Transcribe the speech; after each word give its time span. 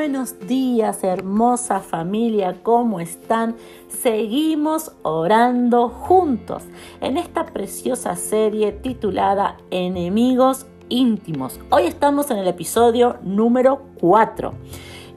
buenos 0.00 0.40
días, 0.48 1.04
hermosa 1.04 1.80
familia, 1.80 2.62
¿cómo 2.62 3.00
están? 3.00 3.54
Seguimos 3.88 4.92
orando 5.02 5.90
juntos 5.90 6.62
en 7.02 7.18
esta 7.18 7.44
preciosa 7.44 8.16
serie 8.16 8.72
titulada 8.72 9.58
Enemigos 9.70 10.64
íntimos. 10.88 11.60
Hoy 11.68 11.82
estamos 11.82 12.30
en 12.30 12.38
el 12.38 12.48
episodio 12.48 13.18
número 13.22 13.82
4 14.00 14.54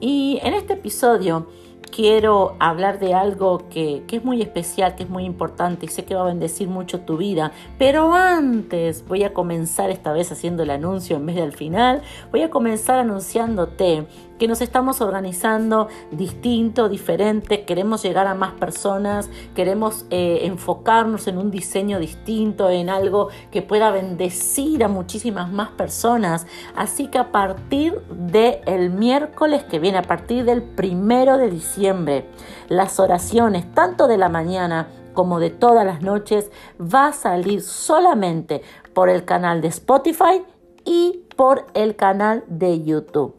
y 0.00 0.38
en 0.42 0.52
este 0.52 0.74
episodio 0.74 1.46
quiero 1.94 2.56
hablar 2.58 2.98
de 2.98 3.14
algo 3.14 3.68
que, 3.68 4.02
es 4.10 4.24
muy 4.24 4.42
especial, 4.42 4.96
que 4.96 5.04
es 5.04 5.08
muy 5.08 5.24
importante 5.24 5.86
y 5.86 5.88
sé 5.88 6.04
que 6.04 6.14
va 6.14 6.22
a 6.22 6.26
bendecir 6.26 6.68
mucho 6.68 7.00
tu 7.00 7.16
vida. 7.16 7.52
Pero 7.78 8.14
antes 8.14 9.06
voy 9.06 9.22
a 9.22 9.32
comenzar 9.32 9.90
esta 9.90 10.12
vez 10.12 10.32
haciendo 10.32 10.64
el 10.64 10.70
anuncio 10.70 11.16
en 11.16 11.26
vez 11.26 11.36
del 11.36 11.52
final. 11.52 12.02
Voy 12.32 12.42
a 12.42 12.50
comenzar 12.50 12.98
anunciándote 12.98 14.06
que 14.44 14.48
nos 14.48 14.60
estamos 14.60 15.00
organizando 15.00 15.88
distinto, 16.10 16.90
diferente, 16.90 17.64
queremos 17.64 18.02
llegar 18.02 18.26
a 18.26 18.34
más 18.34 18.52
personas, 18.52 19.30
queremos 19.54 20.04
eh, 20.10 20.40
enfocarnos 20.42 21.26
en 21.28 21.38
un 21.38 21.50
diseño 21.50 21.98
distinto, 21.98 22.68
en 22.68 22.90
algo 22.90 23.30
que 23.50 23.62
pueda 23.62 23.90
bendecir 23.90 24.84
a 24.84 24.88
muchísimas 24.88 25.50
más 25.50 25.70
personas. 25.70 26.46
Así 26.76 27.06
que 27.06 27.16
a 27.16 27.32
partir 27.32 27.98
del 28.10 28.90
miércoles 28.90 29.64
que 29.64 29.78
viene, 29.78 29.96
a 29.96 30.02
partir 30.02 30.44
del 30.44 30.62
primero 30.62 31.38
de 31.38 31.48
diciembre, 31.48 32.26
las 32.68 33.00
oraciones, 33.00 33.72
tanto 33.72 34.08
de 34.08 34.18
la 34.18 34.28
mañana 34.28 34.88
como 35.14 35.40
de 35.40 35.48
todas 35.48 35.86
las 35.86 36.02
noches, 36.02 36.50
va 36.78 37.06
a 37.06 37.12
salir 37.14 37.62
solamente 37.62 38.60
por 38.92 39.08
el 39.08 39.24
canal 39.24 39.62
de 39.62 39.68
Spotify 39.68 40.44
y 40.84 41.22
por 41.34 41.64
el 41.72 41.96
canal 41.96 42.44
de 42.46 42.84
YouTube 42.84 43.36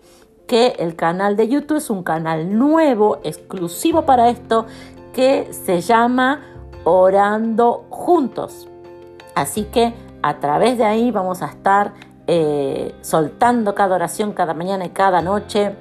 que 0.47 0.75
el 0.79 0.95
canal 0.95 1.35
de 1.35 1.47
YouTube 1.47 1.77
es 1.77 1.89
un 1.89 2.03
canal 2.03 2.57
nuevo, 2.57 3.19
exclusivo 3.23 4.05
para 4.05 4.29
esto, 4.29 4.65
que 5.13 5.47
se 5.51 5.81
llama 5.81 6.41
Orando 6.83 7.85
Juntos. 7.89 8.67
Así 9.33 9.63
que 9.65 9.93
a 10.21 10.39
través 10.39 10.77
de 10.77 10.85
ahí 10.85 11.11
vamos 11.11 11.41
a 11.41 11.47
estar 11.47 11.93
eh, 12.27 12.95
soltando 13.01 13.75
cada 13.75 13.95
oración 13.95 14.33
cada 14.33 14.53
mañana 14.53 14.85
y 14.85 14.89
cada 14.89 15.21
noche. 15.21 15.75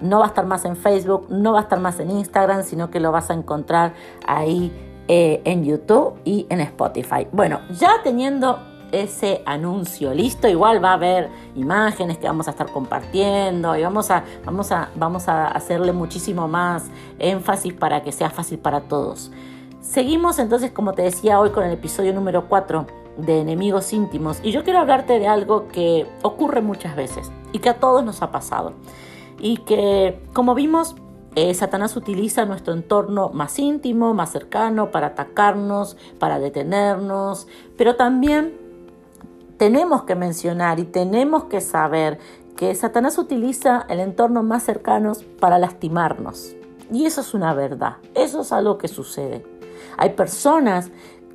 No 0.00 0.20
va 0.20 0.26
a 0.26 0.28
estar 0.28 0.46
más 0.46 0.64
en 0.64 0.76
Facebook, 0.76 1.26
no 1.28 1.52
va 1.52 1.60
a 1.60 1.62
estar 1.62 1.78
más 1.78 2.00
en 2.00 2.10
Instagram, 2.10 2.62
sino 2.62 2.90
que 2.90 3.00
lo 3.00 3.12
vas 3.12 3.30
a 3.30 3.34
encontrar 3.34 3.92
ahí 4.26 4.72
eh, 5.08 5.42
en 5.44 5.64
YouTube 5.64 6.14
y 6.24 6.46
en 6.48 6.60
Spotify. 6.60 7.26
Bueno, 7.32 7.60
ya 7.70 7.90
teniendo 8.02 8.58
ese 8.92 9.42
anuncio 9.46 10.12
listo. 10.14 10.48
Igual 10.48 10.82
va 10.82 10.90
a 10.90 10.94
haber 10.94 11.28
imágenes 11.54 12.18
que 12.18 12.26
vamos 12.26 12.48
a 12.48 12.52
estar 12.52 12.70
compartiendo 12.70 13.76
y 13.76 13.82
vamos 13.82 14.10
a, 14.10 14.24
vamos 14.44 14.72
a, 14.72 14.90
vamos 14.96 15.28
a 15.28 15.48
hacerle 15.48 15.92
muchísimo 15.92 16.48
más 16.48 16.84
énfasis 17.18 17.72
para 17.74 18.02
que 18.02 18.12
sea 18.12 18.30
fácil 18.30 18.58
para 18.58 18.82
todos. 18.82 19.30
Seguimos 19.80 20.38
entonces, 20.38 20.70
como 20.72 20.92
te 20.92 21.02
decía 21.02 21.40
hoy, 21.40 21.50
con 21.50 21.64
el 21.64 21.72
episodio 21.72 22.12
número 22.12 22.48
4 22.48 22.86
de 23.16 23.40
enemigos 23.40 23.92
íntimos. 23.92 24.40
Y 24.42 24.52
yo 24.52 24.64
quiero 24.64 24.78
hablarte 24.78 25.18
de 25.18 25.26
algo 25.26 25.68
que 25.68 26.06
ocurre 26.22 26.60
muchas 26.60 26.96
veces 26.96 27.30
y 27.52 27.58
que 27.58 27.70
a 27.70 27.80
todos 27.80 28.04
nos 28.04 28.22
ha 28.22 28.30
pasado. 28.30 28.72
Y 29.38 29.58
que, 29.58 30.22
como 30.32 30.54
vimos, 30.54 30.94
eh, 31.36 31.54
Satanás 31.54 31.96
utiliza 31.96 32.44
nuestro 32.44 32.74
entorno 32.74 33.30
más 33.30 33.58
íntimo, 33.58 34.14
más 34.14 34.32
cercano, 34.32 34.90
para 34.90 35.08
atacarnos, 35.08 35.96
para 36.18 36.38
detenernos, 36.38 37.46
pero 37.76 37.96
también 37.96 38.69
tenemos 39.60 40.04
que 40.04 40.14
mencionar 40.14 40.80
y 40.80 40.84
tenemos 40.84 41.44
que 41.44 41.60
saber 41.60 42.18
que 42.56 42.74
Satanás 42.74 43.18
utiliza 43.18 43.84
el 43.90 44.00
entorno 44.00 44.42
más 44.42 44.62
cercano 44.62 45.12
para 45.38 45.58
lastimarnos. 45.58 46.56
Y 46.90 47.04
eso 47.04 47.20
es 47.20 47.34
una 47.34 47.52
verdad, 47.52 47.96
eso 48.14 48.40
es 48.40 48.52
algo 48.52 48.78
que 48.78 48.88
sucede. 48.88 49.44
Hay 49.98 50.14
personas 50.14 50.90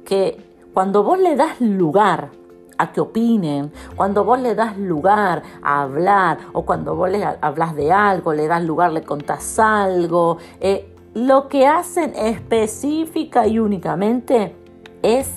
que 0.05 0.43
cuando 0.73 1.03
vos 1.03 1.19
le 1.19 1.35
das 1.35 1.61
lugar 1.61 2.31
a 2.79 2.91
que 2.91 2.99
opinen, 2.99 3.71
cuando 3.95 4.23
vos 4.23 4.39
le 4.39 4.55
das 4.55 4.75
lugar 4.75 5.43
a 5.61 5.83
hablar 5.83 6.39
o 6.53 6.65
cuando 6.65 6.95
vos 6.95 7.11
le 7.11 7.23
hablas 7.23 7.75
de 7.75 7.91
algo, 7.91 8.33
le 8.33 8.47
das 8.47 8.63
lugar, 8.63 8.91
le 8.91 9.03
contás 9.03 9.59
algo, 9.59 10.39
eh, 10.61 10.91
lo 11.13 11.47
que 11.47 11.67
hacen 11.67 12.15
específica 12.15 13.45
y 13.45 13.59
únicamente 13.59 14.55
es 15.03 15.29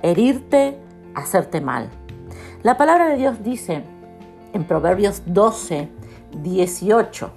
herirte, 0.00 0.78
hacerte 1.14 1.60
mal. 1.60 1.90
La 2.62 2.76
palabra 2.76 3.08
de 3.08 3.16
Dios 3.16 3.42
dice 3.42 3.82
en 4.52 4.64
Proverbios 4.64 5.22
12, 5.26 5.88
18, 6.42 7.30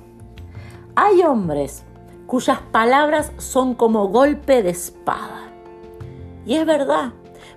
hay 0.94 1.24
hombres 1.24 1.84
cuyas 2.28 2.60
palabras 2.72 3.32
son 3.38 3.74
como 3.74 4.10
golpe 4.10 4.62
de 4.62 4.70
espada. 4.70 5.50
Y 6.46 6.54
es 6.54 6.66
verdad, 6.68 7.14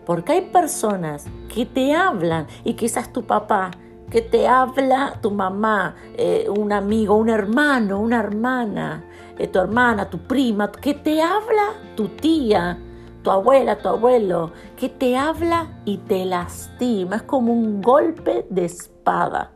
porque 0.07 0.33
hay 0.33 0.41
personas 0.47 1.27
que 1.55 1.67
te 1.67 1.95
hablan 1.95 2.47
y 2.65 2.73
quizás 2.73 3.13
tu 3.13 3.25
papá, 3.25 3.71
que 4.11 4.23
te 4.23 4.49
habla 4.49 5.19
tu 5.21 5.31
mamá, 5.31 5.95
eh, 6.17 6.47
un 6.49 6.73
amigo, 6.73 7.17
un 7.17 7.29
hermano, 7.29 8.01
una 8.01 8.21
hermana, 8.21 9.05
eh, 9.37 9.47
tu 9.47 9.59
hermana, 9.59 10.09
tu 10.09 10.21
prima, 10.21 10.73
que 10.73 10.95
te 10.95 11.21
habla 11.21 11.75
tu 11.95 12.09
tía, 12.09 12.79
tu 13.29 13.33
abuela, 13.33 13.77
tu 13.77 13.91
abuelo, 13.91 14.53
que 14.75 14.89
te 14.89 15.19
habla 15.19 15.83
y 15.85 15.99
te 15.99 16.25
lastima. 16.25 17.17
Es 17.17 17.23
como 17.25 17.53
un 17.53 17.83
golpe 17.83 18.47
de 18.49 18.65
espada. 18.65 19.53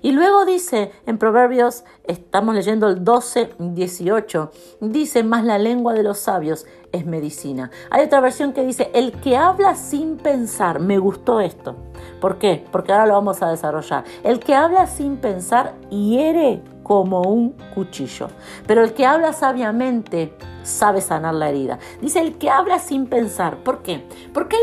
Y 0.00 0.12
luego 0.12 0.46
dice 0.46 0.92
en 1.04 1.18
Proverbios, 1.18 1.84
estamos 2.04 2.54
leyendo 2.54 2.88
el 2.88 3.04
12, 3.04 3.50
18, 3.58 4.50
dice, 4.80 5.22
más 5.24 5.44
la 5.44 5.58
lengua 5.58 5.92
de 5.92 6.04
los 6.04 6.20
sabios 6.20 6.64
es 6.90 7.04
medicina. 7.04 7.70
Hay 7.90 8.06
otra 8.06 8.20
versión 8.20 8.54
que 8.54 8.64
dice, 8.64 8.90
el 8.94 9.12
que 9.12 9.36
habla 9.36 9.74
sin 9.74 10.16
pensar, 10.16 10.80
me 10.80 10.96
gustó 10.96 11.40
esto. 11.40 11.76
¿Por 12.18 12.38
qué? 12.38 12.64
Porque 12.72 12.92
ahora 12.92 13.04
lo 13.04 13.12
vamos 13.12 13.42
a 13.42 13.50
desarrollar. 13.50 14.04
El 14.24 14.40
que 14.40 14.54
habla 14.54 14.86
sin 14.86 15.18
pensar 15.18 15.74
hiere 15.90 16.62
como 16.86 17.22
un 17.22 17.50
cuchillo, 17.74 18.28
pero 18.64 18.84
el 18.84 18.94
que 18.94 19.04
habla 19.04 19.32
sabiamente 19.32 20.32
sabe 20.62 21.00
sanar 21.00 21.34
la 21.34 21.48
herida. 21.48 21.80
Dice 22.00 22.20
el 22.20 22.38
que 22.38 22.48
habla 22.48 22.78
sin 22.78 23.08
pensar. 23.08 23.56
¿Por 23.64 23.82
qué? 23.82 24.06
Porque 24.32 24.54
hay, 24.54 24.62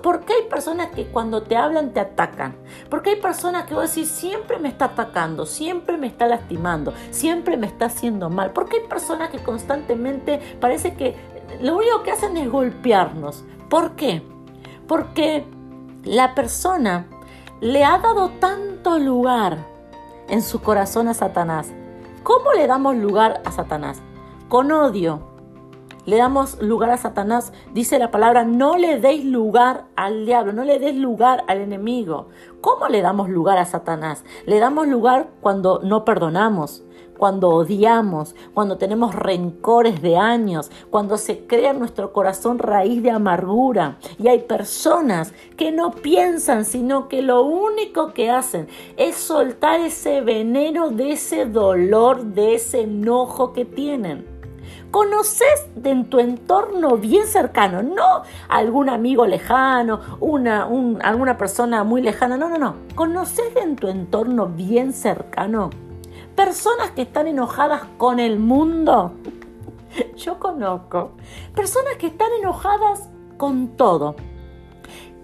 porque 0.00 0.34
hay 0.34 0.48
personas 0.48 0.90
que 0.94 1.08
cuando 1.08 1.42
te 1.42 1.56
hablan 1.56 1.92
te 1.92 1.98
atacan. 1.98 2.54
Porque 2.88 3.10
hay 3.10 3.20
personas 3.20 3.64
que 3.64 3.74
vos 3.74 3.92
decís 3.92 4.08
siempre 4.08 4.60
me 4.60 4.68
está 4.68 4.84
atacando, 4.84 5.46
siempre 5.46 5.96
me 5.96 6.06
está 6.06 6.28
lastimando, 6.28 6.94
siempre 7.10 7.56
me 7.56 7.66
está 7.66 7.86
haciendo 7.86 8.30
mal. 8.30 8.52
Porque 8.52 8.76
hay 8.76 8.86
personas 8.86 9.30
que 9.30 9.38
constantemente 9.38 10.38
parece 10.60 10.94
que 10.94 11.16
lo 11.60 11.76
único 11.76 12.04
que 12.04 12.12
hacen 12.12 12.36
es 12.36 12.48
golpearnos. 12.48 13.42
¿Por 13.68 13.96
qué? 13.96 14.22
Porque 14.86 15.44
la 16.04 16.36
persona 16.36 17.08
le 17.60 17.82
ha 17.82 17.98
dado 17.98 18.30
tanto 18.38 19.00
lugar 19.00 19.73
en 20.28 20.42
su 20.42 20.60
corazón 20.60 21.08
a 21.08 21.14
Satanás. 21.14 21.72
¿Cómo 22.22 22.52
le 22.52 22.66
damos 22.66 22.96
lugar 22.96 23.42
a 23.44 23.52
Satanás? 23.52 24.02
Con 24.48 24.72
odio, 24.72 25.34
le 26.06 26.18
damos 26.18 26.60
lugar 26.60 26.90
a 26.90 26.98
Satanás, 26.98 27.52
dice 27.72 27.98
la 27.98 28.10
palabra, 28.10 28.44
no 28.44 28.76
le 28.76 29.00
deis 29.00 29.24
lugar 29.24 29.86
al 29.96 30.26
diablo, 30.26 30.52
no 30.52 30.64
le 30.64 30.78
des 30.78 30.94
lugar 30.94 31.44
al 31.48 31.58
enemigo. 31.58 32.28
¿Cómo 32.60 32.88
le 32.88 33.00
damos 33.00 33.30
lugar 33.30 33.56
a 33.56 33.64
Satanás? 33.64 34.22
Le 34.44 34.58
damos 34.58 34.86
lugar 34.86 35.30
cuando 35.40 35.80
no 35.82 36.04
perdonamos, 36.04 36.83
cuando 37.18 37.48
odiamos, 37.48 38.34
cuando 38.52 38.76
tenemos 38.76 39.14
rencores 39.14 40.02
de 40.02 40.16
años, 40.16 40.70
cuando 40.90 41.16
se 41.16 41.46
crea 41.46 41.70
en 41.70 41.78
nuestro 41.78 42.12
corazón 42.12 42.58
raíz 42.58 43.02
de 43.02 43.10
amargura. 43.10 43.98
Y 44.18 44.28
hay 44.28 44.40
personas 44.40 45.32
que 45.56 45.72
no 45.72 45.92
piensan, 45.92 46.64
sino 46.64 47.08
que 47.08 47.22
lo 47.22 47.42
único 47.42 48.12
que 48.12 48.30
hacen 48.30 48.68
es 48.96 49.16
soltar 49.16 49.80
ese 49.80 50.20
veneno 50.20 50.90
de 50.90 51.12
ese 51.12 51.46
dolor, 51.46 52.24
de 52.24 52.54
ese 52.54 52.82
enojo 52.82 53.52
que 53.52 53.64
tienen. 53.64 54.32
Conoces 54.90 55.66
en 55.82 56.08
tu 56.08 56.20
entorno 56.20 56.96
bien 56.96 57.26
cercano, 57.26 57.82
no 57.82 58.22
algún 58.48 58.88
amigo 58.88 59.26
lejano, 59.26 60.00
una, 60.20 60.68
alguna 61.02 61.36
persona 61.36 61.82
muy 61.82 62.00
lejana, 62.00 62.36
no, 62.36 62.48
no, 62.48 62.58
no, 62.58 62.76
conoces 62.94 63.56
en 63.56 63.74
tu 63.74 63.88
entorno 63.88 64.46
bien 64.46 64.92
cercano 64.92 65.70
personas 66.34 66.90
que 66.90 67.02
están 67.02 67.26
enojadas 67.26 67.82
con 67.96 68.20
el 68.20 68.38
mundo. 68.38 69.12
Yo 70.16 70.38
conozco 70.38 71.12
personas 71.54 71.96
que 71.96 72.08
están 72.08 72.32
enojadas 72.40 73.08
con 73.36 73.76
todo 73.76 74.16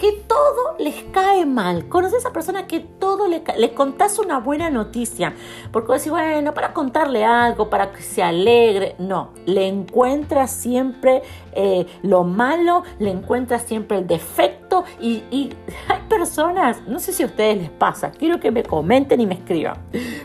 que 0.00 0.12
todo 0.12 0.76
les 0.79 1.05
cae 1.12 1.44
mal. 1.44 1.87
¿Conoces 1.91 2.14
a 2.14 2.19
esa 2.20 2.32
persona 2.32 2.67
que 2.67 2.81
todo 2.81 3.29
le, 3.29 3.43
le 3.58 3.75
contás 3.75 4.19
una 4.19 4.41
buena 4.41 4.70
noticia? 4.70 5.35
Porque 5.70 5.93
decís, 5.93 6.11
bueno, 6.11 6.55
para 6.55 6.73
contarle 6.73 7.23
algo, 7.23 7.69
para 7.69 7.93
que 7.93 8.00
se 8.00 8.23
alegre. 8.23 8.94
No, 8.99 9.35
le 9.44 9.69
encuentras 9.69 10.52
siempre 10.52 11.20
eh, 11.52 11.85
lo 12.00 12.25
malo, 12.25 12.82
le 12.99 13.11
encuentras 13.11 13.64
siempre 13.64 13.99
el 13.99 14.06
defecto 14.06 14.85
y, 14.99 15.23
y, 15.31 15.55
hay 15.88 16.00
personas, 16.08 16.81
no 16.87 16.99
sé 16.99 17.12
si 17.12 17.23
a 17.23 17.26
ustedes 17.26 17.58
les 17.58 17.70
pasa, 17.70 18.11
quiero 18.11 18.41
que 18.41 18.50
me 18.50 18.62
comenten 18.62 19.20
y 19.20 19.26
me 19.26 19.35
escriban, 19.35 19.76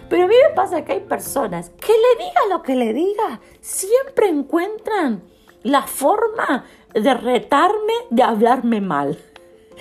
pero 0.08 0.24
a 0.24 0.28
mí 0.28 0.36
me 0.48 0.56
pasa 0.56 0.86
que 0.86 0.94
hay 0.94 1.00
personas 1.02 1.72
que 1.72 1.92
le 1.92 2.26
diga 2.26 2.42
lo 2.50 2.62
que 2.62 2.76
le 2.76 2.94
diga, 2.94 3.42
siempre 3.60 4.30
encuentran 4.30 5.22
la 5.64 5.82
forma 5.82 6.64
de 6.94 7.14
retarme, 7.14 7.94
de 8.10 8.24
hablarme 8.24 8.80
mal. 8.80 9.18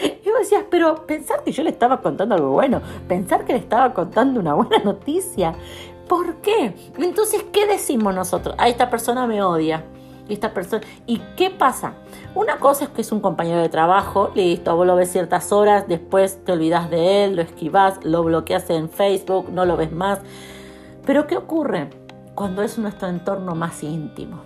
Y 0.03 0.31
vos 0.31 0.41
decías, 0.41 0.65
pero 0.71 1.07
pensar 1.07 1.43
que 1.45 1.53
yo 1.53 1.63
le 1.63 1.71
estaba 1.71 2.01
contando 2.01 2.35
algo 2.35 2.51
bueno, 2.51 2.81
pensar 3.09 3.45
que 3.45 3.53
le 3.53 3.59
estaba 3.59 3.95
contando 3.95 4.41
una 4.41 4.55
buena 4.55 4.79
noticia. 4.79 5.55
¿Por 6.09 6.37
qué? 6.37 6.75
Entonces, 6.99 7.45
¿qué 7.53 7.67
decimos 7.67 8.15
nosotros? 8.15 8.55
A 8.59 8.69
esta 8.69 8.91
persona 8.91 9.27
me 9.27 9.43
odia. 9.43 9.85
Esta 10.29 10.55
persona. 10.55 10.83
¿Y 11.07 11.19
qué 11.37 11.51
pasa? 11.51 11.95
Una 12.35 12.57
cosa 12.59 12.85
es 12.85 12.91
que 12.91 13.03
es 13.03 13.13
un 13.13 13.21
compañero 13.21 13.61
de 13.61 13.69
trabajo, 13.69 14.31
listo, 14.35 14.75
vos 14.75 14.87
lo 14.87 14.97
ves 14.97 15.13
ciertas 15.13 15.53
horas, 15.53 15.87
después 15.87 16.43
te 16.45 16.53
olvidas 16.53 16.89
de 16.89 17.25
él, 17.25 17.37
lo 17.37 17.43
esquivas, 17.43 18.03
lo 18.05 18.25
bloqueas 18.25 18.69
en 18.71 18.89
Facebook, 18.89 19.51
no 19.51 19.67
lo 19.67 19.77
ves 19.77 19.93
más. 19.93 20.21
Pero 21.05 21.27
¿qué 21.27 21.37
ocurre 21.37 21.91
cuando 22.35 22.63
es 22.63 22.79
nuestro 22.79 23.09
entorno 23.09 23.55
más 23.55 23.83
íntimo? 23.83 24.41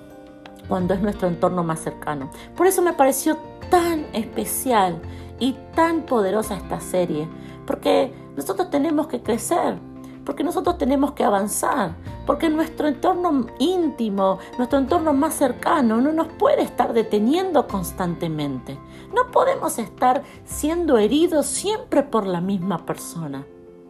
Cuando 0.69 0.95
es 0.95 1.01
nuestro 1.01 1.29
entorno 1.29 1.63
más 1.63 1.81
cercano. 1.81 2.31
Por 2.57 2.67
eso 2.67 2.83
me 2.83 2.93
pareció 2.93 3.39
tan 3.71 4.07
especial 4.13 5.01
y 5.39 5.55
tan 5.75 6.03
poderosa 6.03 6.57
esta 6.57 6.81
serie, 6.81 7.29
porque 7.67 8.13
nosotros 8.37 8.71
tenemos 8.71 9.07
que 9.07 9.23
crecer, 9.23 9.79
porque 10.25 10.45
nosotros 10.45 10.79
tenemos 10.79 11.13
que 11.13 11.25
avanzar, 11.25 11.95
porque 12.27 12.51
nuestro 12.51 12.89
entorno 12.89 13.47
íntimo, 13.59 14.39
nuestro 14.59 14.79
entorno 14.79 15.13
más 15.13 15.35
cercano, 15.35 16.01
no 16.01 16.13
nos 16.13 16.29
puede 16.29 16.63
estar 16.63 16.93
deteniendo 16.93 17.67
constantemente. 17.67 18.79
No 19.15 19.31
podemos 19.31 19.79
estar 19.79 20.23
siendo 20.45 20.99
heridos 20.99 21.47
siempre 21.47 22.03
por 22.03 22.27
la 22.27 22.41
misma 22.41 22.85
persona. 22.85 23.47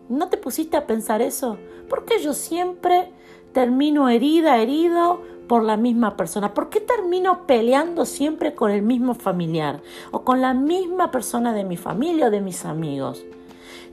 ¿No 0.09 0.29
te 0.29 0.37
pusiste 0.37 0.77
a 0.77 0.87
pensar 0.87 1.23
eso? 1.23 1.59
Porque 1.89 2.23
yo 2.23 2.35
siempre 2.35 3.13
termino 3.53 4.09
herida, 4.09 4.59
herido 4.59 5.21
por 5.49 5.65
la 5.65 5.77
misma 5.77 6.17
persona? 6.17 6.55
¿Por 6.55 6.69
qué 6.69 6.81
termino 6.81 7.47
peleando 7.47 8.05
siempre 8.05 8.55
con 8.55 8.71
el 8.71 8.83
mismo 8.83 9.15
familiar 9.15 9.81
o 10.13 10.23
con 10.23 10.41
la 10.41 10.55
misma 10.55 11.11
persona 11.11 11.53
de 11.53 11.65
mi 11.65 11.77
familia 11.77 12.27
o 12.27 12.31
de 12.31 12.41
mis 12.41 12.65
amigos? 12.65 13.25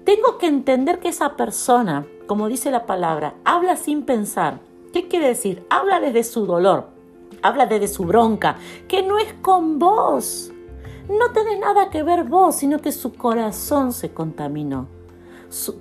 Tengo 0.04 0.38
que 0.38 0.46
entender 0.46 1.00
que 1.00 1.10
esa 1.10 1.36
persona, 1.36 2.06
como 2.28 2.48
dice 2.48 2.70
la 2.70 2.86
palabra, 2.86 3.34
habla 3.44 3.76
sin 3.76 4.04
pensar. 4.04 4.60
¿Qué 4.94 5.08
quiere 5.08 5.30
decir? 5.30 5.66
Habla 5.72 6.00
desde 6.00 6.24
su 6.24 6.46
dolor, 6.46 6.90
habla 7.42 7.66
desde 7.66 7.88
su 7.88 8.06
bronca, 8.06 8.58
que 8.88 9.02
no 9.02 9.18
es 9.18 9.34
con 9.42 9.80
vos. 9.80 10.52
No 11.10 11.32
tiene 11.32 11.58
nada 11.58 11.90
que 11.90 12.04
ver 12.04 12.24
vos, 12.26 12.56
sino 12.56 12.80
que 12.80 12.92
su 12.92 13.14
corazón 13.14 13.94
se 13.94 14.14
contaminó. 14.14 14.88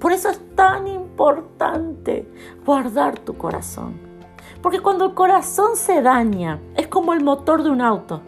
Por 0.00 0.12
eso 0.12 0.30
es 0.30 0.40
tan 0.54 0.86
importante 0.86 2.28
guardar 2.64 3.18
tu 3.18 3.36
corazón. 3.36 4.13
Porque 4.62 4.80
cuando 4.80 5.06
el 5.06 5.14
corazón 5.14 5.76
se 5.76 6.02
daña, 6.02 6.60
es 6.76 6.86
como 6.88 7.12
el 7.12 7.22
motor 7.22 7.62
de 7.62 7.70
un 7.70 7.80
auto. 7.80 8.22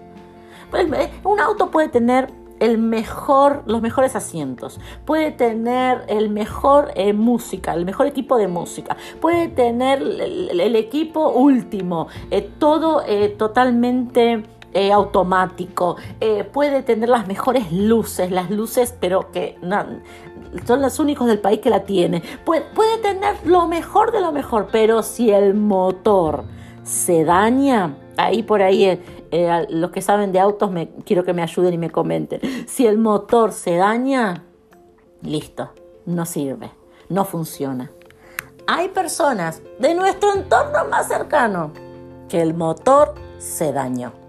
Un 1.25 1.41
auto 1.41 1.71
puede 1.71 1.89
tener 1.89 2.33
el 2.61 2.79
mejor, 2.79 3.63
los 3.67 3.83
mejores 3.83 4.17
asientos, 4.17 4.81
puede 5.05 5.31
tener 5.31 6.05
el 6.09 6.31
mejor 6.31 6.91
eh, 6.95 7.13
música, 7.13 7.75
el 7.75 7.85
mejor 7.85 8.07
equipo 8.07 8.37
de 8.39 8.49
música, 8.49 8.97
puede 9.21 9.49
tener 9.49 10.01
el, 10.01 10.77
equipo 10.77 11.31
último, 11.31 12.09
eh, 12.31 12.49
todo 12.59 13.03
eh, 13.07 13.29
totalmente 13.29 14.43
automático, 14.93 15.97
puede 16.53 16.83
tener 16.83 17.09
las 17.09 17.27
mejores 17.27 17.73
luces, 17.73 18.31
las 18.31 18.51
luces, 18.51 18.95
pero 19.01 19.31
que 19.33 19.57
son 20.67 20.83
los 20.83 20.99
únicos 20.99 21.27
del 21.27 21.39
país 21.39 21.61
que 21.61 21.71
la 21.71 21.85
puede, 22.45 22.63
puede 22.75 22.99
tener 22.99 23.35
lo 23.47 23.67
mejor 23.69 24.13
de 24.13 24.21
lo 24.21 24.33
mejor, 24.33 24.69
pero 24.71 25.03
si 25.03 25.31
el 25.31 25.55
motor 25.55 26.45
se 26.83 27.25
daña, 27.25 27.97
ahí 28.17 28.43
por 28.43 28.63
ahí 28.63 29.01
eh, 29.31 29.67
los 29.71 29.91
que 29.91 30.01
saben 30.01 30.33
de 30.33 30.41
autos 30.41 30.71
me, 30.71 30.89
quiero 31.05 31.25
que 31.25 31.33
me 31.33 31.43
ayuden 31.43 31.75
y 31.75 31.79
me 31.79 31.91
comenten. 31.91 32.41
Si 32.67 32.87
el 32.87 32.99
motor 32.99 33.53
se 33.53 33.77
daña, 33.77 34.45
listo, 35.23 35.71
no 36.05 36.25
sirve, 36.25 36.71
no 37.09 37.25
funciona. 37.25 37.91
Hay 38.67 38.89
personas 38.89 39.63
de 39.79 39.95
nuestro 39.95 40.33
entorno 40.35 40.87
más 40.91 41.09
cercano 41.09 41.73
que 42.29 42.41
el 42.41 42.55
motor 42.55 43.15
se 43.39 43.73
dañó. 43.73 44.26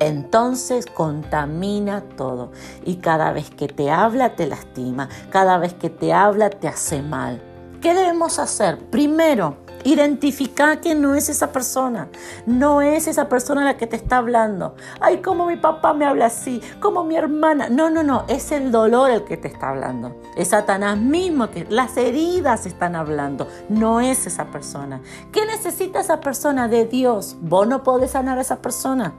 Entonces 0.00 0.86
contamina 0.86 2.00
todo 2.16 2.52
y 2.84 2.96
cada 2.96 3.32
vez 3.32 3.50
que 3.50 3.68
te 3.68 3.90
habla 3.90 4.34
te 4.34 4.46
lastima, 4.46 5.08
cada 5.28 5.58
vez 5.58 5.74
que 5.74 5.90
te 5.90 6.12
habla 6.12 6.50
te 6.50 6.68
hace 6.68 7.02
mal. 7.02 7.40
¿Qué 7.82 7.94
debemos 7.94 8.38
hacer? 8.38 8.78
Primero, 8.90 9.56
Identifica 9.84 10.80
que 10.80 10.94
no 10.94 11.14
es 11.14 11.28
esa 11.28 11.52
persona, 11.52 12.08
no 12.46 12.82
es 12.82 13.06
esa 13.06 13.28
persona 13.28 13.64
la 13.64 13.76
que 13.76 13.86
te 13.86 13.96
está 13.96 14.18
hablando. 14.18 14.74
Ay, 15.00 15.18
como 15.18 15.46
mi 15.46 15.56
papá 15.56 15.94
me 15.94 16.04
habla 16.04 16.26
así, 16.26 16.60
como 16.80 17.04
mi 17.04 17.16
hermana. 17.16 17.68
No, 17.68 17.90
no, 17.90 18.02
no, 18.02 18.24
es 18.28 18.52
el 18.52 18.70
dolor 18.70 19.10
el 19.10 19.24
que 19.24 19.36
te 19.36 19.48
está 19.48 19.70
hablando. 19.70 20.20
Es 20.36 20.48
Satanás 20.48 20.98
mismo 20.98 21.50
que 21.50 21.66
las 21.68 21.96
heridas 21.96 22.66
están 22.66 22.94
hablando, 22.94 23.48
no 23.68 24.00
es 24.00 24.26
esa 24.26 24.46
persona. 24.46 25.00
¿Qué 25.32 25.46
necesita 25.46 26.00
esa 26.00 26.20
persona 26.20 26.68
de 26.68 26.84
Dios? 26.84 27.36
Vos 27.40 27.66
no 27.66 27.82
podés 27.82 28.12
sanar 28.12 28.38
a 28.38 28.42
esa 28.42 28.60
persona. 28.60 29.14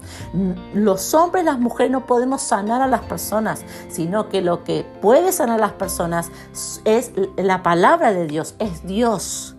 Los 0.74 1.14
hombres, 1.14 1.44
las 1.46 1.60
mujeres 1.60 1.92
no 1.92 2.06
podemos 2.06 2.42
sanar 2.42 2.82
a 2.82 2.88
las 2.88 3.02
personas, 3.02 3.64
sino 3.90 4.30
que 4.30 4.42
lo 4.42 4.64
que 4.64 4.86
puede 5.02 5.32
sanar 5.32 5.58
a 5.58 5.62
las 5.62 5.74
personas 5.74 6.32
es 6.86 7.12
la 7.38 7.64
palabra 7.64 8.14
de 8.14 8.28
Dios, 8.28 8.56
es 8.60 8.86
Dios. 8.86 9.56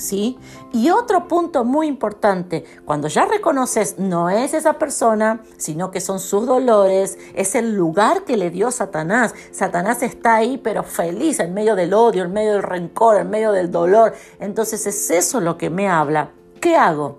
¿Sí? 0.00 0.38
Y 0.72 0.90
otro 0.90 1.28
punto 1.28 1.64
muy 1.64 1.86
importante, 1.86 2.64
cuando 2.84 3.08
ya 3.08 3.26
reconoces 3.26 3.98
no 3.98 4.30
es 4.30 4.54
esa 4.54 4.74
persona, 4.74 5.42
sino 5.58 5.90
que 5.90 6.00
son 6.00 6.18
sus 6.18 6.46
dolores, 6.46 7.18
es 7.34 7.54
el 7.54 7.74
lugar 7.74 8.24
que 8.24 8.36
le 8.36 8.50
dio 8.50 8.70
Satanás. 8.70 9.34
Satanás 9.52 10.02
está 10.02 10.36
ahí 10.36 10.58
pero 10.58 10.82
feliz 10.82 11.38
en 11.40 11.54
medio 11.54 11.76
del 11.76 11.92
odio, 11.92 12.24
en 12.24 12.32
medio 12.32 12.52
del 12.52 12.62
rencor, 12.62 13.20
en 13.20 13.30
medio 13.30 13.52
del 13.52 13.70
dolor. 13.70 14.14
Entonces 14.38 14.86
es 14.86 15.10
eso 15.10 15.40
lo 15.40 15.58
que 15.58 15.70
me 15.70 15.88
habla. 15.88 16.30
¿Qué 16.60 16.76
hago? 16.76 17.18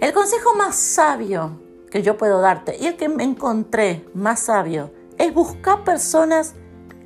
El 0.00 0.12
consejo 0.12 0.54
más 0.54 0.76
sabio 0.76 1.60
que 1.90 2.02
yo 2.02 2.16
puedo 2.16 2.40
darte 2.40 2.76
y 2.78 2.86
el 2.86 2.96
que 2.96 3.08
me 3.08 3.24
encontré 3.24 4.06
más 4.14 4.40
sabio 4.40 4.90
es 5.18 5.34
buscar 5.34 5.84
personas 5.84 6.54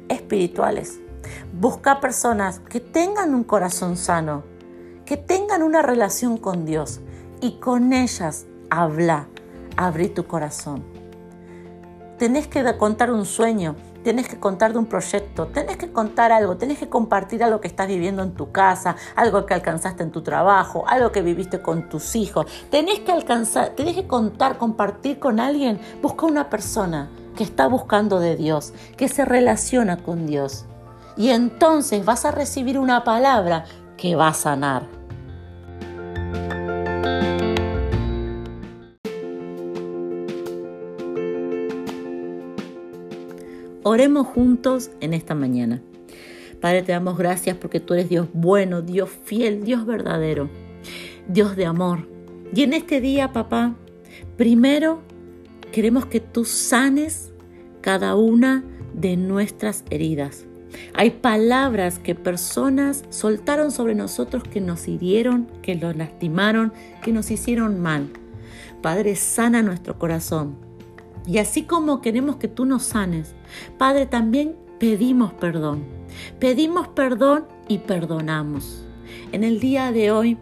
espirituales. 0.09 1.00
Buscar 1.52 2.00
personas 2.00 2.61
que 2.61 2.80
tengan 2.80 3.35
un 3.35 3.44
corazón 3.44 3.97
sano, 3.97 4.44
que 5.04 5.16
tengan 5.16 5.62
una 5.62 5.82
relación 5.82 6.37
con 6.37 6.64
Dios 6.64 7.00
y 7.40 7.58
con 7.58 7.92
ellas 7.92 8.46
habla, 8.70 9.28
abrí 9.76 10.08
tu 10.08 10.26
corazón. 10.26 10.84
Tenés 12.18 12.46
que 12.46 12.64
contar 12.78 13.11
un 13.11 13.26
sueño, 13.26 13.76
tenés 14.04 14.28
que 14.28 14.38
contar 14.38 14.73
de 14.73 14.78
un 14.78 14.87
proyecto, 14.87 15.49
tenés 15.49 15.76
que 15.76 15.92
contar 15.92 16.30
algo, 16.30 16.56
tenés 16.56 16.78
que 16.78 16.88
compartir 16.88 17.42
algo 17.42 17.61
que 17.61 17.68
estás 17.68 17.88
viviendo 17.88 18.23
en 18.23 18.34
tu 18.34 18.52
casa, 18.52 18.96
algo 19.16 19.46
que 19.46 19.54
alcanzaste 19.54 20.04
en 20.04 20.12
tu 20.12 20.23
trabajo, 20.23 20.84
algo 20.87 21.11
que 21.11 21.23
viviste 21.23 21.61
con 21.61 21.88
tus 21.88 22.14
hijos. 22.14 22.46
Tenés 22.70 23.00
que 23.00 23.12
alcanzar, 23.12 23.70
tenés 23.70 23.96
que 23.96 24.06
contar, 24.06 24.58
compartir 24.58 25.18
con 25.18 25.40
alguien. 25.40 25.80
Busca 26.00 26.26
una 26.26 26.49
persona 26.50 27.11
que 27.37 27.42
está 27.42 27.66
buscando 27.66 28.20
de 28.20 28.37
Dios, 28.37 28.73
que 28.96 29.08
se 29.08 29.25
relaciona 29.25 29.96
con 29.96 30.26
Dios. 30.26 30.66
Y 31.16 31.30
entonces 31.30 32.04
vas 32.04 32.25
a 32.25 32.30
recibir 32.30 32.78
una 32.78 33.04
palabra 33.04 33.64
que 34.04 34.16
va 34.16 34.28
a 34.28 34.34
sanar. 34.34 34.87
Oremos 43.82 44.26
juntos 44.26 44.90
en 45.00 45.14
esta 45.14 45.34
mañana. 45.34 45.80
Padre, 46.61 46.82
te 46.82 46.92
damos 46.92 47.16
gracias 47.16 47.56
porque 47.56 47.80
tú 47.80 47.94
eres 47.94 48.11
Dios 48.11 48.28
bueno, 48.34 48.82
Dios 48.82 49.08
fiel, 49.08 49.64
Dios 49.64 49.87
verdadero, 49.87 50.50
Dios 51.26 51.56
de 51.56 51.64
amor. 51.64 52.06
Y 52.54 52.62
en 52.64 52.75
este 52.75 53.00
día, 53.00 53.32
papá, 53.32 53.75
primero 54.37 55.00
queremos 55.73 56.04
que 56.04 56.20
tú 56.20 56.44
sanes 56.44 57.32
cada 57.80 58.16
una 58.16 58.64
de 58.92 59.16
nuestras 59.16 59.82
heridas. 59.88 60.44
Hay 60.95 61.11
palabras 61.11 61.99
que 61.99 62.14
personas 62.14 63.04
soltaron 63.11 63.71
sobre 63.71 63.95
nosotros 63.95 64.43
que 64.43 64.61
nos 64.61 64.88
hirieron, 64.88 65.49
que 65.62 65.75
nos 65.75 65.97
lastimaron, 65.97 66.73
que 67.02 67.12
nos 67.12 67.31
hicieron 67.31 67.81
mal. 67.81 68.11
Padre, 68.83 69.16
sana 69.16 69.62
nuestro 69.62 69.99
corazón. 69.99 70.57
Y 71.26 71.38
así 71.38 71.62
como 71.62 72.00
queremos 72.00 72.37
que 72.37 72.49
tú 72.49 72.66
nos 72.66 72.83
sanes, 72.83 73.35
Padre, 73.78 74.07
también 74.07 74.57
pedimos 74.78 75.33
perdón. 75.33 75.85
Pedimos 76.38 76.88
perdón 76.88 77.47
y 77.69 77.78
perdonamos. 77.78 78.85
En 79.33 79.43
el 79.43 79.59
día 79.59 79.90
de 79.90 80.11
hoy, 80.11 80.38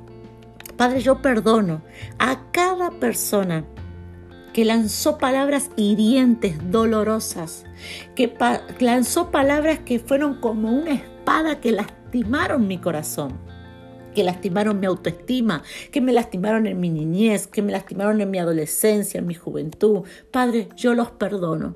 Padre, 0.77 1.01
yo 1.01 1.23
perdono 1.23 1.83
a 2.19 2.51
cada 2.51 2.91
persona 2.91 3.65
que 4.52 4.64
lanzó 4.64 5.18
palabras 5.18 5.71
hirientes, 5.76 6.56
dolorosas, 6.71 7.64
que 8.14 8.35
lanzó 8.80 9.30
palabras 9.30 9.80
que 9.80 9.99
fueron 9.99 10.40
como 10.40 10.71
una 10.71 10.94
espada 10.94 11.61
que 11.61 11.73
lastimaron 11.73 12.66
mi 12.66 12.78
corazón 12.78 13.52
que 14.12 14.25
lastimaron 14.25 14.78
mi 14.78 14.87
autoestima, 14.87 15.62
que 15.90 16.02
me 16.02 16.12
lastimaron 16.12 16.66
en 16.66 16.78
mi 16.78 16.90
niñez, 16.90 17.47
que 17.47 17.62
me 17.62 17.73
lastimaron 17.73 18.21
en 18.21 18.30
mi 18.30 18.38
adolescencia, 18.38 19.18
en 19.18 19.26
mi 19.26 19.35
juventud. 19.35 20.02
Padre, 20.30 20.68
yo 20.76 20.94
los 20.94 21.11
perdono. 21.12 21.73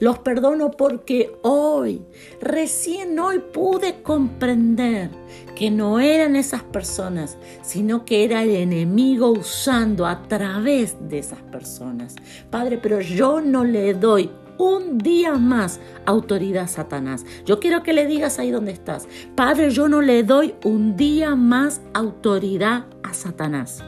Los 0.00 0.18
perdono 0.18 0.70
porque 0.70 1.32
hoy, 1.42 2.02
recién 2.40 3.18
hoy 3.18 3.38
pude 3.38 4.02
comprender 4.02 5.10
que 5.54 5.70
no 5.70 6.00
eran 6.00 6.36
esas 6.36 6.62
personas, 6.62 7.38
sino 7.62 8.04
que 8.04 8.24
era 8.24 8.42
el 8.42 8.50
enemigo 8.50 9.30
usando 9.30 10.06
a 10.06 10.22
través 10.28 10.96
de 11.08 11.18
esas 11.18 11.40
personas. 11.42 12.14
Padre, 12.50 12.78
pero 12.78 13.00
yo 13.00 13.40
no 13.40 13.64
le 13.64 13.94
doy 13.94 14.30
un 14.58 14.98
día 14.98 15.34
más 15.34 15.80
autoridad 16.04 16.64
a 16.64 16.68
Satanás. 16.68 17.24
Yo 17.44 17.60
quiero 17.60 17.82
que 17.82 17.92
le 17.92 18.06
digas 18.06 18.38
ahí 18.38 18.50
donde 18.50 18.72
estás, 18.72 19.08
Padre, 19.34 19.70
yo 19.70 19.88
no 19.88 20.00
le 20.00 20.22
doy 20.22 20.54
un 20.64 20.96
día 20.96 21.34
más 21.34 21.80
autoridad 21.94 22.86
a 23.02 23.14
Satanás, 23.14 23.82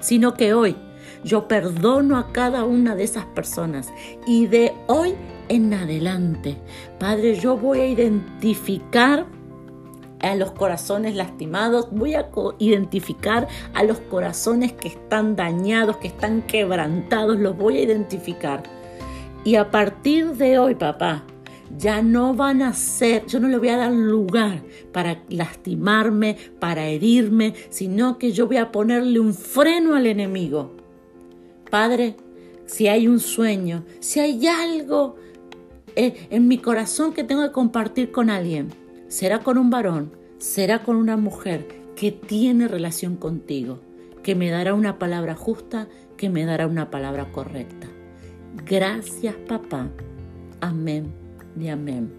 sino 0.00 0.34
que 0.34 0.54
hoy 0.54 0.76
yo 1.26 1.48
perdono 1.48 2.18
a 2.18 2.32
cada 2.32 2.64
una 2.64 2.94
de 2.94 3.02
esas 3.02 3.24
personas 3.26 3.92
y 4.26 4.46
de 4.46 4.72
hoy 4.86 5.14
en 5.48 5.74
adelante, 5.74 6.56
Padre, 7.00 7.34
yo 7.34 7.56
voy 7.56 7.80
a 7.80 7.86
identificar 7.86 9.26
a 10.20 10.34
los 10.36 10.52
corazones 10.52 11.16
lastimados, 11.16 11.88
voy 11.90 12.14
a 12.14 12.30
identificar 12.58 13.48
a 13.74 13.82
los 13.82 13.98
corazones 13.98 14.72
que 14.72 14.88
están 14.88 15.36
dañados, 15.36 15.96
que 15.96 16.08
están 16.08 16.42
quebrantados, 16.42 17.38
los 17.38 17.56
voy 17.56 17.78
a 17.78 17.82
identificar. 17.82 18.62
Y 19.44 19.56
a 19.56 19.70
partir 19.70 20.32
de 20.34 20.58
hoy, 20.58 20.76
papá, 20.76 21.24
ya 21.76 22.02
no 22.02 22.34
van 22.34 22.62
a 22.62 22.72
ser, 22.72 23.26
yo 23.26 23.40
no 23.40 23.48
le 23.48 23.58
voy 23.58 23.68
a 23.68 23.76
dar 23.76 23.92
lugar 23.92 24.62
para 24.92 25.22
lastimarme, 25.28 26.36
para 26.60 26.86
herirme, 26.86 27.54
sino 27.68 28.16
que 28.18 28.30
yo 28.30 28.46
voy 28.46 28.58
a 28.58 28.70
ponerle 28.70 29.18
un 29.20 29.34
freno 29.34 29.96
al 29.96 30.06
enemigo. 30.06 30.75
Padre, 31.70 32.16
si 32.66 32.88
hay 32.88 33.08
un 33.08 33.20
sueño, 33.20 33.84
si 34.00 34.20
hay 34.20 34.46
algo 34.46 35.16
eh, 35.94 36.26
en 36.30 36.48
mi 36.48 36.58
corazón 36.58 37.12
que 37.12 37.24
tengo 37.24 37.42
que 37.42 37.52
compartir 37.52 38.10
con 38.10 38.30
alguien, 38.30 38.68
será 39.08 39.40
con 39.40 39.58
un 39.58 39.70
varón, 39.70 40.12
será 40.38 40.82
con 40.82 40.96
una 40.96 41.16
mujer 41.16 41.66
que 41.94 42.12
tiene 42.12 42.68
relación 42.68 43.16
contigo, 43.16 43.80
que 44.22 44.34
me 44.34 44.50
dará 44.50 44.74
una 44.74 44.98
palabra 44.98 45.34
justa, 45.34 45.88
que 46.16 46.28
me 46.28 46.44
dará 46.44 46.66
una 46.66 46.90
palabra 46.90 47.32
correcta. 47.32 47.88
Gracias 48.64 49.34
papá. 49.48 49.88
Amén 50.60 51.12
y 51.58 51.68
amén. 51.68 52.12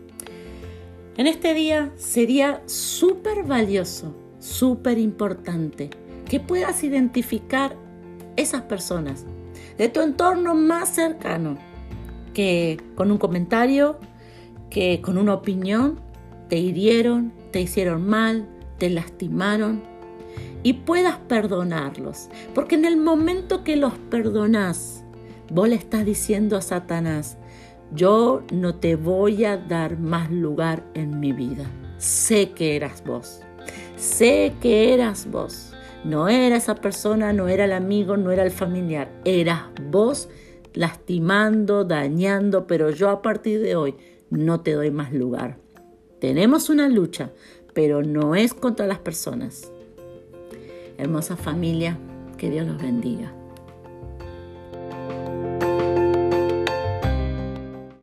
En 1.18 1.28
este 1.28 1.54
día 1.54 1.92
sería 1.96 2.62
súper 2.66 3.44
valioso, 3.44 4.16
súper 4.40 4.98
importante 4.98 5.90
que 6.30 6.40
puedas 6.40 6.84
identificar 6.84 7.76
esas 8.36 8.62
personas 8.64 9.26
de 9.78 9.90
tu 9.90 10.02
entorno 10.02 10.56
más 10.56 10.90
cercano, 10.90 11.58
que 12.34 12.80
con 12.96 13.12
un 13.12 13.18
comentario, 13.18 13.98
que 14.70 15.02
con 15.02 15.18
una 15.18 15.34
opinión 15.34 16.00
te 16.50 16.58
hirieron, 16.58 17.34
te 17.52 17.62
hicieron 17.62 18.08
mal, 18.08 18.48
te 18.78 18.90
lastimaron 18.90 19.82
y 20.64 20.74
puedas 20.74 21.18
perdonarlos. 21.18 22.30
Porque 22.54 22.76
en 22.76 22.86
el 22.86 22.98
momento 22.98 23.64
que 23.64 23.76
los 23.76 23.94
perdonas, 24.10 25.04
vos 25.52 25.70
le 25.70 25.76
estás 25.76 26.06
diciendo 26.06 26.58
a 26.58 26.62
Satanás, 26.62 27.38
yo 27.94 28.44
no 28.52 28.76
te 28.76 28.96
voy 28.96 29.46
a 29.46 29.58
dar 29.58 29.98
más 29.98 30.30
lugar 30.30 30.84
en 30.94 31.20
mi 31.20 31.32
vida. 31.32 31.66
Sé 31.98 32.52
que 32.52 32.76
eras 32.76 33.04
vos. 33.06 33.42
Sé 33.96 34.54
que 34.62 34.94
eras 34.94 35.30
vos. 35.32 35.74
No 36.08 36.30
era 36.30 36.56
esa 36.56 36.76
persona, 36.76 37.34
no 37.34 37.50
era 37.50 37.66
el 37.66 37.74
amigo, 37.74 38.16
no 38.16 38.32
era 38.32 38.44
el 38.44 38.52
familiar, 38.52 39.12
eras 39.26 39.64
vos 39.92 40.30
lastimando, 40.74 41.84
dañando, 41.84 42.66
pero 42.66 42.92
yo 42.92 43.10
a 43.10 43.22
partir 43.22 43.60
de 43.60 43.76
hoy 43.76 43.96
no 44.30 44.62
te 44.62 44.72
doy 44.72 44.90
más 44.90 45.12
lugar. 45.12 45.58
Tenemos 46.22 46.70
una 46.70 46.88
lucha, 46.88 47.32
pero 47.74 48.04
no 48.04 48.36
es 48.36 48.54
contra 48.54 48.88
las 48.88 49.00
personas. 49.00 49.70
Hermosa 50.98 51.36
familia, 51.36 51.98
que 52.38 52.52
Dios 52.52 52.66
los 52.66 52.82
bendiga. 52.82 53.37